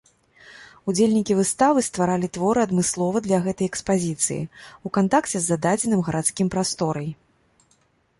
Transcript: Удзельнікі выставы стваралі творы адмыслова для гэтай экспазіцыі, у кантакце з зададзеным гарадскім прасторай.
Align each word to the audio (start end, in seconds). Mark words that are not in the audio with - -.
Удзельнікі 0.91 1.33
выставы 1.39 1.83
стваралі 1.89 2.29
творы 2.37 2.63
адмыслова 2.67 3.17
для 3.27 3.39
гэтай 3.47 3.67
экспазіцыі, 3.73 4.47
у 4.89 4.93
кантакце 4.97 5.35
з 5.39 5.43
зададзеным 5.51 6.01
гарадскім 6.09 6.47
прасторай. 6.57 7.07